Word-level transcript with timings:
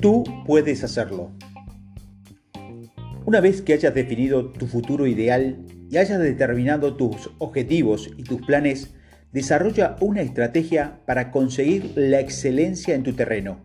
Tú 0.00 0.22
puedes 0.46 0.84
hacerlo. 0.84 1.32
Una 3.24 3.40
vez 3.40 3.62
que 3.62 3.72
hayas 3.72 3.92
definido 3.94 4.52
tu 4.52 4.68
futuro 4.68 5.08
ideal 5.08 5.58
y 5.90 5.96
hayas 5.96 6.20
determinado 6.20 6.94
tus 6.94 7.30
objetivos 7.38 8.08
y 8.16 8.22
tus 8.22 8.40
planes, 8.42 8.94
desarrolla 9.32 9.96
una 10.00 10.22
estrategia 10.22 11.00
para 11.04 11.32
conseguir 11.32 11.94
la 11.96 12.20
excelencia 12.20 12.94
en 12.94 13.02
tu 13.02 13.14
terreno. 13.14 13.58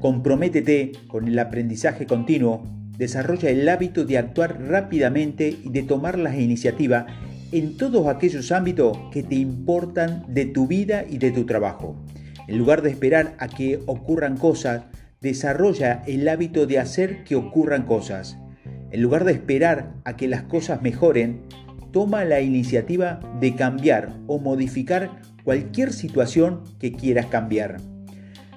Comprométete 0.00 0.92
con 1.08 1.26
el 1.26 1.38
aprendizaje 1.38 2.06
continuo, 2.06 2.62
desarrolla 2.98 3.48
el 3.48 3.66
hábito 3.66 4.04
de 4.04 4.18
actuar 4.18 4.60
rápidamente 4.60 5.48
y 5.48 5.70
de 5.70 5.82
tomar 5.82 6.18
la 6.18 6.38
iniciativa 6.38 7.06
en 7.52 7.78
todos 7.78 8.06
aquellos 8.06 8.52
ámbitos 8.52 8.98
que 9.12 9.22
te 9.22 9.36
importan 9.36 10.26
de 10.28 10.44
tu 10.44 10.66
vida 10.66 11.06
y 11.08 11.16
de 11.16 11.30
tu 11.30 11.46
trabajo. 11.46 11.96
En 12.48 12.58
lugar 12.58 12.82
de 12.82 12.90
esperar 12.90 13.34
a 13.38 13.48
que 13.48 13.80
ocurran 13.86 14.36
cosas, 14.36 14.82
desarrolla 15.20 16.02
el 16.06 16.28
hábito 16.28 16.66
de 16.66 16.78
hacer 16.78 17.24
que 17.24 17.36
ocurran 17.36 17.84
cosas. 17.84 18.38
En 18.90 19.02
lugar 19.02 19.24
de 19.24 19.32
esperar 19.32 19.94
a 20.04 20.16
que 20.16 20.28
las 20.28 20.42
cosas 20.44 20.82
mejoren, 20.82 21.42
toma 21.92 22.24
la 22.24 22.40
iniciativa 22.40 23.20
de 23.40 23.54
cambiar 23.54 24.16
o 24.26 24.38
modificar 24.38 25.20
cualquier 25.44 25.92
situación 25.92 26.62
que 26.78 26.92
quieras 26.92 27.26
cambiar. 27.26 27.78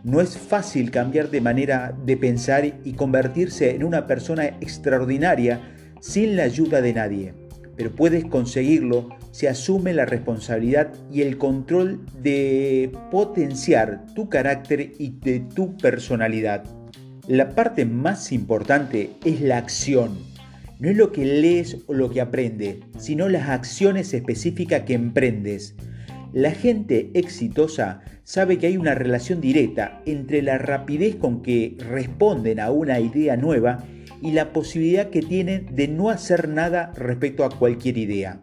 No 0.04 0.21
es 0.21 0.38
fácil 0.38 0.91
cambiar 0.91 1.30
de 1.30 1.41
manera 1.41 1.95
de 2.05 2.18
pensar 2.18 2.66
y 2.66 2.93
convertirse 2.93 3.71
en 3.71 3.84
una 3.84 4.05
persona 4.05 4.45
extraordinaria 4.45 5.62
sin 6.02 6.35
la 6.35 6.43
ayuda 6.43 6.82
de 6.82 6.93
nadie, 6.93 7.34
pero 7.76 7.91
puedes 7.91 8.26
conseguirlo 8.26 9.09
si 9.34 9.48
asume 9.48 9.94
la 9.94 10.05
responsabilidad 10.05 10.94
y 11.12 11.23
el 11.23 11.40
control 11.40 12.05
de 12.22 12.91
potenciar 13.10 14.05
tu 14.14 14.30
carácter 14.30 14.91
y 15.00 15.18
de 15.20 15.40
tu 15.40 15.76
personalidad. 15.76 16.63
La 17.27 17.49
parte 17.55 17.85
más 17.85 18.32
importante 18.32 19.10
es 19.26 19.41
la 19.41 19.57
acción. 19.57 20.20
No 20.80 20.88
es 20.88 20.96
lo 20.96 21.12
que 21.12 21.26
lees 21.26 21.80
o 21.88 21.96
lo 21.96 22.12
que 22.12 22.22
aprendes, 22.22 22.77
sino 22.99 23.27
las 23.27 23.49
acciones 23.49 24.13
específicas 24.13 24.84
que 24.84 24.94
emprendes. 24.94 25.76
La 26.32 26.52
gente 26.52 27.10
exitosa 27.16 28.02
sabe 28.24 28.60
que 28.60 28.68
hay 28.68 28.77
una 28.77 28.94
relación 28.94 29.41
directa 29.41 30.00
entre 30.05 30.44
la 30.44 30.60
rapidez 30.60 31.16
con 31.16 31.41
que 31.41 31.76
responden 31.79 32.60
a 32.60 32.70
una 32.70 33.00
idea 33.00 33.35
nueva 33.35 33.84
y 34.22 34.32
la 34.32 34.54
posibilidad 34.54 35.10
que 35.10 35.22
tienen 35.22 35.76
de 35.76 35.88
no 35.88 36.12
hacer 36.12 36.48
nada 36.50 36.91
respecto 36.96 37.44
a 37.44 37.50
cualquier 37.50 37.98
idea. 37.98 38.41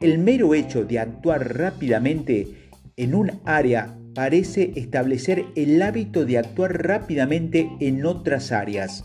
El 0.00 0.18
mero 0.18 0.54
hecho 0.54 0.84
de 0.84 0.98
actuar 0.98 1.56
rápidamente 1.56 2.68
en 2.96 3.14
un 3.14 3.32
área 3.46 3.96
parece 4.14 4.72
establecer 4.76 5.46
el 5.56 5.80
hábito 5.80 6.26
de 6.26 6.36
actuar 6.36 6.86
rápidamente 6.86 7.70
en 7.80 8.04
otras 8.04 8.52
áreas. 8.52 9.04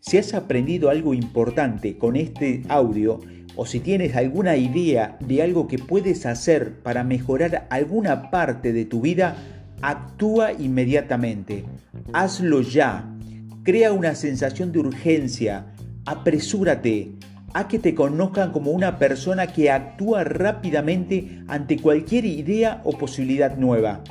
Si 0.00 0.16
has 0.16 0.32
aprendido 0.32 0.88
algo 0.88 1.12
importante 1.12 1.98
con 1.98 2.16
este 2.16 2.62
audio 2.68 3.20
o 3.56 3.66
si 3.66 3.80
tienes 3.80 4.16
alguna 4.16 4.56
idea 4.56 5.18
de 5.20 5.42
algo 5.42 5.68
que 5.68 5.78
puedes 5.78 6.24
hacer 6.24 6.80
para 6.82 7.04
mejorar 7.04 7.66
alguna 7.68 8.30
parte 8.30 8.72
de 8.72 8.86
tu 8.86 9.02
vida, 9.02 9.36
actúa 9.82 10.52
inmediatamente. 10.52 11.64
Hazlo 12.14 12.62
ya. 12.62 13.12
Crea 13.64 13.92
una 13.92 14.14
sensación 14.14 14.72
de 14.72 14.78
urgencia. 14.78 15.74
Apresúrate. 16.06 17.15
A 17.56 17.68
que 17.68 17.78
te 17.78 17.94
conozcan 17.94 18.52
como 18.52 18.70
una 18.70 18.98
persona 18.98 19.46
que 19.46 19.70
actúa 19.70 20.24
rápidamente 20.24 21.42
ante 21.48 21.78
cualquier 21.78 22.26
idea 22.26 22.82
o 22.84 22.92
posibilidad 22.98 23.56
nueva. 23.56 24.04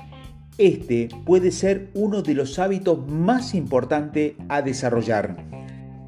Este 0.58 1.10
puede 1.26 1.52
ser 1.52 1.92
uno 1.94 2.24
de 2.24 2.34
los 2.34 2.58
hábitos 2.58 3.08
más 3.08 3.54
importantes 3.54 4.34
a 4.50 4.64
desarrollar. 4.64 5.46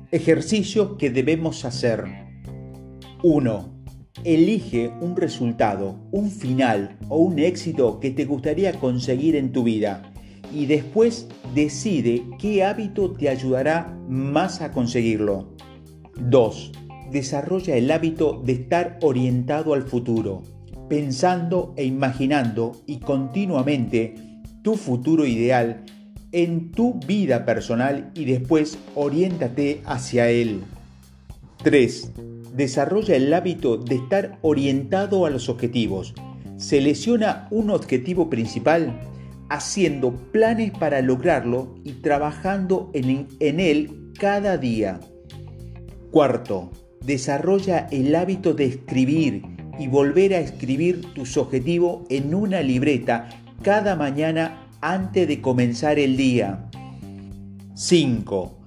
Ejercicio 0.10 0.98
que 0.98 1.12
debemos 1.12 1.64
hacer. 1.64 2.06
1. 3.22 3.84
Elige 4.24 4.92
un 5.00 5.16
resultado, 5.16 6.00
un 6.12 6.32
final 6.32 6.98
o 7.08 7.18
un 7.20 7.38
éxito 7.38 8.00
que 8.00 8.10
te 8.10 8.26
gustaría 8.26 8.80
conseguir 8.80 9.36
en 9.36 9.52
tu 9.52 9.62
vida 9.62 10.12
y 10.52 10.66
después 10.66 11.28
decide 11.54 12.24
qué 12.40 12.64
hábito 12.64 13.12
te 13.12 13.30
ayudará 13.30 13.96
más 14.10 14.62
a 14.62 14.72
conseguirlo. 14.72 15.54
2. 16.16 16.72
Desarrolla 17.12 17.76
el 17.76 17.90
hábito 17.92 18.42
de 18.44 18.54
estar 18.54 19.00
orientado 19.02 19.74
al 19.74 19.84
futuro, 19.84 20.44
pensando 20.90 21.74
e 21.78 21.86
imaginando 21.86 22.82
y 22.86 23.00
continuamente 23.00 24.16
tu 24.62 24.76
futuro 24.76 25.26
ideal 25.26 25.84
en 26.32 26.72
tu 26.72 27.00
vida 27.06 27.46
personal 27.46 28.12
y 28.14 28.26
después 28.26 28.78
oriéntate 28.96 29.82
hacia 29.86 30.30
él. 30.30 30.62
3. 31.64 32.12
Desarrolla 32.56 33.16
el 33.16 33.34
hábito 33.34 33.78
de 33.78 33.96
estar 33.96 34.38
orientado 34.42 35.26
a 35.26 35.30
los 35.30 35.50
objetivos. 35.50 36.14
Selecciona 36.58 37.48
un 37.52 37.70
objetivo 37.70 38.30
principal 38.30 39.00
haciendo 39.50 40.12
planes 40.32 40.72
para 40.72 41.02
lograrlo 41.02 41.76
y 41.84 41.94
trabajando 41.94 42.92
en, 42.94 43.28
en 43.40 43.60
él 43.60 44.12
cada 44.20 44.58
día. 44.58 45.00
Cuarto, 46.12 46.72
desarrolla 47.08 47.88
el 47.90 48.14
hábito 48.16 48.54
de 48.54 48.66
escribir 48.66 49.42
y 49.80 49.88
volver 49.88 50.34
a 50.34 50.40
escribir 50.40 51.14
tus 51.14 51.38
objetivos 51.38 52.06
en 52.10 52.36
una 52.36 52.62
libreta 52.62 53.30
cada 53.64 53.96
mañana 53.96 54.68
antes 54.82 55.26
de 55.26 55.42
comenzar 55.42 56.00
el 56.00 56.18
día. 56.18 56.70
5. 57.76 58.58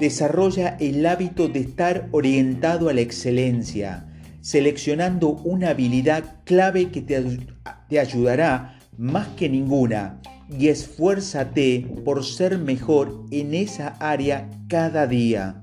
Desarrolla 0.00 0.78
el 0.80 1.04
hábito 1.04 1.48
de 1.48 1.60
estar 1.60 2.08
orientado 2.12 2.88
a 2.88 2.94
la 2.94 3.02
excelencia, 3.02 4.08
seleccionando 4.40 5.28
una 5.44 5.70
habilidad 5.70 6.36
clave 6.44 6.90
que 6.90 7.02
te, 7.02 7.22
te 7.90 8.00
ayudará 8.00 8.78
más 8.96 9.28
que 9.36 9.50
ninguna 9.50 10.22
y 10.58 10.68
esfuérzate 10.68 11.86
por 12.02 12.24
ser 12.24 12.56
mejor 12.56 13.26
en 13.30 13.52
esa 13.52 13.88
área 14.00 14.48
cada 14.68 15.06
día. 15.06 15.62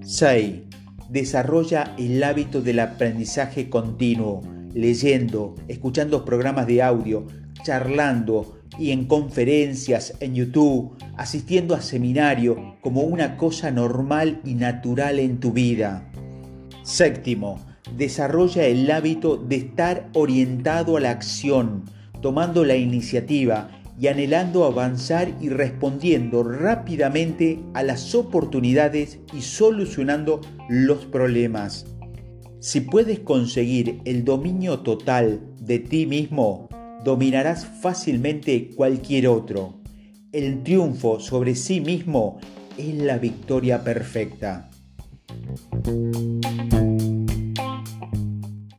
6. 0.00 0.71
Desarrolla 1.12 1.94
el 1.98 2.24
hábito 2.24 2.62
del 2.62 2.80
aprendizaje 2.80 3.68
continuo, 3.68 4.40
leyendo, 4.72 5.54
escuchando 5.68 6.24
programas 6.24 6.66
de 6.66 6.80
audio, 6.80 7.26
charlando 7.62 8.60
y 8.78 8.92
en 8.92 9.04
conferencias, 9.04 10.14
en 10.20 10.34
YouTube, 10.34 10.96
asistiendo 11.18 11.74
a 11.74 11.82
seminario 11.82 12.78
como 12.80 13.02
una 13.02 13.36
cosa 13.36 13.70
normal 13.70 14.40
y 14.46 14.54
natural 14.54 15.18
en 15.18 15.38
tu 15.38 15.52
vida. 15.52 16.10
Séptimo, 16.82 17.60
desarrolla 17.94 18.64
el 18.64 18.90
hábito 18.90 19.36
de 19.36 19.56
estar 19.56 20.08
orientado 20.14 20.96
a 20.96 21.00
la 21.00 21.10
acción, 21.10 21.84
tomando 22.22 22.64
la 22.64 22.76
iniciativa 22.76 23.81
y 24.02 24.08
anhelando 24.08 24.64
avanzar 24.64 25.32
y 25.40 25.48
respondiendo 25.48 26.42
rápidamente 26.42 27.60
a 27.72 27.84
las 27.84 28.16
oportunidades 28.16 29.20
y 29.32 29.42
solucionando 29.42 30.40
los 30.68 31.04
problemas. 31.04 31.86
Si 32.58 32.80
puedes 32.80 33.20
conseguir 33.20 34.00
el 34.04 34.24
dominio 34.24 34.80
total 34.80 35.40
de 35.60 35.78
ti 35.78 36.06
mismo, 36.06 36.68
dominarás 37.04 37.64
fácilmente 37.64 38.70
cualquier 38.74 39.28
otro. 39.28 39.74
El 40.32 40.64
triunfo 40.64 41.20
sobre 41.20 41.54
sí 41.54 41.80
mismo 41.80 42.40
es 42.76 42.96
la 42.96 43.18
victoria 43.18 43.84
perfecta. 43.84 44.68